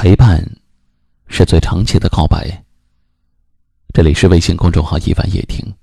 [0.00, 0.40] 陪伴，
[1.26, 2.64] 是最长期的告白。
[3.92, 5.74] 这里是微信公众号“一晚夜听”，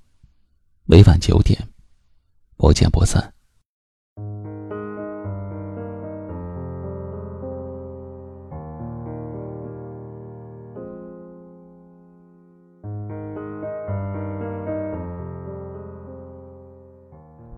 [0.88, 1.68] 每晚九点，
[2.56, 3.30] 不见不散。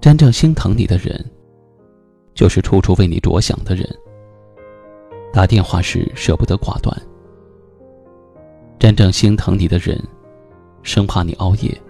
[0.00, 1.24] 真正心疼你的人，
[2.34, 3.88] 就是处处为你着想的人。
[5.38, 6.92] 打电话时舍不得挂断，
[8.76, 9.96] 真正心疼你的人，
[10.82, 11.80] 生怕你熬夜，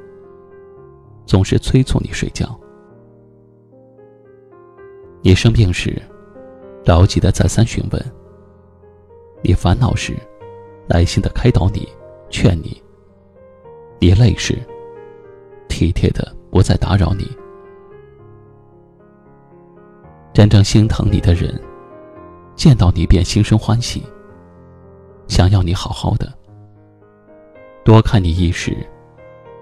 [1.25, 2.47] 总是催促你睡觉。
[5.23, 5.97] 你生病时，
[6.85, 7.99] 着急的再三询问；
[9.41, 10.15] 你烦恼时，
[10.87, 11.89] 耐心的开导你、
[12.29, 12.77] 劝你；
[13.99, 14.59] 你累时，
[15.71, 17.27] 体贴的不再打扰你。
[20.35, 21.59] 真正心疼你的人。
[22.59, 24.03] 见到你便心生欢喜，
[25.29, 26.29] 想要你好好的。
[27.85, 28.77] 多看你一时，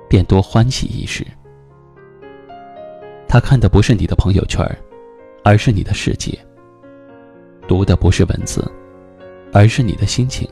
[0.09, 1.23] 便多欢喜一时。
[3.29, 4.67] 他看的不是你的朋友圈，
[5.45, 6.33] 而是你的世界；
[7.69, 8.65] 读的不是文字，
[9.53, 10.49] 而是你的心情；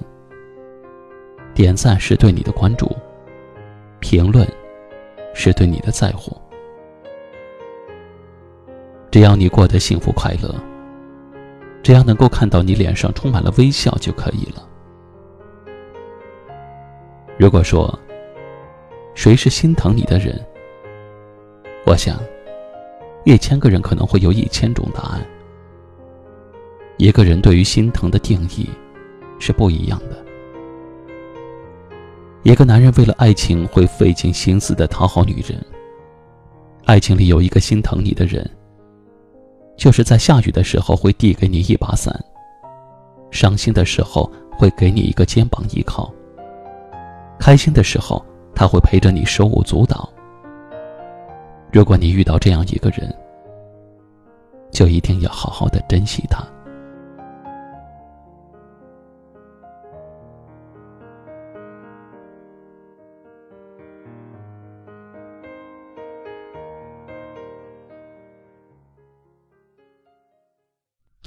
[1.55, 2.95] 点赞是对你的关注，
[4.01, 4.47] 评论
[5.33, 6.37] 是对你的在乎。
[9.11, 10.55] 只要你过得幸福快乐。
[11.85, 14.67] 只要能够看到你脸上充满了微笑就可以了。
[17.39, 17.97] 如果说，
[19.15, 20.43] 谁是心疼你的人，
[21.85, 22.19] 我想，
[23.27, 25.23] 一千个人可能会有一千种答案。
[26.97, 28.67] 一个人对于心疼的定义，
[29.39, 30.25] 是不一样的。
[32.45, 35.63] 一个男人为了爱情会费尽心思的讨好女人，
[36.87, 38.51] 爱情里有一个心疼你的人。
[39.77, 42.15] 就是在下雨的时候会递给你一把伞，
[43.31, 46.13] 伤心的时候会给你一个肩膀依靠，
[47.39, 50.09] 开心的时候他会陪着你手舞足蹈。
[51.73, 53.13] 如果你遇到这样一个人，
[54.71, 56.45] 就一定要好好的珍惜他。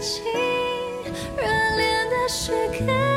[0.00, 0.22] 情，
[1.36, 1.42] 热
[1.76, 3.07] 恋的时刻。